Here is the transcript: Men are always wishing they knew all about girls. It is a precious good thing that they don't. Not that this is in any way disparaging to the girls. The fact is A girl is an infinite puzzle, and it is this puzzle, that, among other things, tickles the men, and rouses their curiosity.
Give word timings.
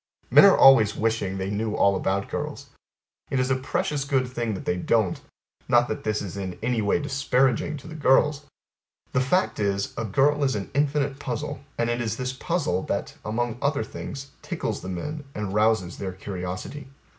Men 0.31 0.45
are 0.45 0.57
always 0.57 0.95
wishing 0.95 1.37
they 1.37 1.51
knew 1.51 1.75
all 1.75 1.95
about 1.95 2.27
girls. 2.27 2.71
It 3.29 3.39
is 3.39 3.51
a 3.51 3.55
precious 3.55 4.03
good 4.03 4.27
thing 4.27 4.55
that 4.55 4.65
they 4.65 4.75
don't. 4.75 5.21
Not 5.67 5.87
that 5.89 6.03
this 6.03 6.23
is 6.23 6.35
in 6.37 6.57
any 6.63 6.81
way 6.81 6.97
disparaging 6.99 7.77
to 7.77 7.87
the 7.87 7.93
girls. 7.93 8.45
The 9.13 9.21
fact 9.21 9.59
is 9.59 9.93
A 9.99 10.03
girl 10.05 10.43
is 10.43 10.55
an 10.55 10.71
infinite 10.73 11.19
puzzle, 11.19 11.59
and 11.77 11.87
it 11.87 12.01
is 12.01 12.17
this 12.17 12.33
puzzle, 12.33 12.81
that, 12.87 13.13
among 13.23 13.59
other 13.61 13.83
things, 13.83 14.31
tickles 14.41 14.81
the 14.81 14.89
men, 14.89 15.23
and 15.35 15.53
rouses 15.53 15.99
their 15.99 16.13
curiosity. 16.13 16.87